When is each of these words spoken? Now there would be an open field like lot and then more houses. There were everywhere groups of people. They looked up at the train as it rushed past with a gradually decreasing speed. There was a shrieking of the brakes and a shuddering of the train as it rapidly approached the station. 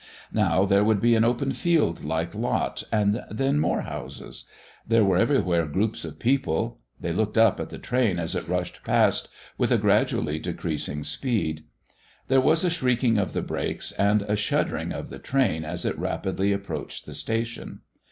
Now 0.33 0.65
there 0.65 0.83
would 0.83 0.99
be 0.99 1.13
an 1.13 1.23
open 1.23 1.51
field 1.51 2.03
like 2.03 2.33
lot 2.33 2.81
and 2.91 3.21
then 3.29 3.59
more 3.59 3.81
houses. 3.81 4.45
There 4.87 5.03
were 5.05 5.17
everywhere 5.17 5.67
groups 5.67 6.03
of 6.05 6.17
people. 6.17 6.79
They 6.99 7.11
looked 7.13 7.37
up 7.37 7.59
at 7.59 7.69
the 7.69 7.77
train 7.77 8.17
as 8.17 8.33
it 8.33 8.47
rushed 8.47 8.83
past 8.83 9.29
with 9.59 9.71
a 9.71 9.77
gradually 9.77 10.39
decreasing 10.39 11.03
speed. 11.03 11.65
There 12.29 12.41
was 12.41 12.63
a 12.63 12.71
shrieking 12.71 13.19
of 13.19 13.33
the 13.33 13.43
brakes 13.43 13.91
and 13.91 14.23
a 14.23 14.35
shuddering 14.35 14.91
of 14.91 15.11
the 15.11 15.19
train 15.19 15.63
as 15.63 15.85
it 15.85 15.99
rapidly 15.99 16.51
approached 16.51 17.05
the 17.05 17.13
station. 17.13 17.81